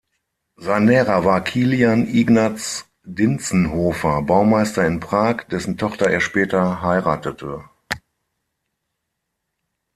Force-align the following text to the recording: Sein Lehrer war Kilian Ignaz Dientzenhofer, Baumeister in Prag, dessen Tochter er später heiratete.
Sein 0.55 0.87
Lehrer 0.87 1.25
war 1.25 1.43
Kilian 1.43 2.07
Ignaz 2.07 2.87
Dientzenhofer, 3.03 4.23
Baumeister 4.23 4.83
in 4.87 4.99
Prag, 4.99 5.43
dessen 5.49 5.77
Tochter 5.77 6.09
er 6.09 6.21
später 6.21 6.81
heiratete. 6.81 7.65